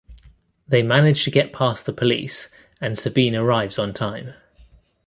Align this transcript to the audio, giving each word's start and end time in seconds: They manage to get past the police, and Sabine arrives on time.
They 0.67 0.81
manage 0.81 1.23
to 1.25 1.29
get 1.29 1.53
past 1.53 1.85
the 1.85 1.93
police, 1.93 2.49
and 2.81 2.97
Sabine 2.97 3.35
arrives 3.35 3.77
on 3.77 3.93
time. 3.93 4.33